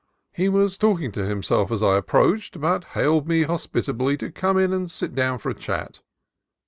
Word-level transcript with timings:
He 0.33 0.49
was 0.49 0.79
talking 0.79 1.11
to 1.11 1.27
himself 1.27 1.71
as 1.71 1.83
I 1.83 1.95
approached, 1.95 2.59
but 2.59 2.85
hailed 2.95 3.27
me 3.27 3.43
hospitably 3.43 4.17
to 4.17 4.31
come 4.31 4.57
in 4.57 4.73
and 4.73 4.89
sit 4.89 5.13
down 5.13 5.37
for 5.37 5.51
a 5.51 5.53
chat. 5.53 6.01